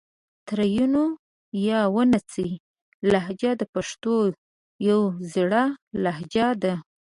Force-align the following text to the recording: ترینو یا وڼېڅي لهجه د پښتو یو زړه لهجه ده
ترینو 0.47 1.05
یا 1.67 1.79
وڼېڅي 1.95 2.49
لهجه 3.11 3.51
د 3.57 3.63
پښتو 3.73 4.15
یو 4.89 5.01
زړه 5.33 5.63
لهجه 6.03 6.47
ده 6.63 6.73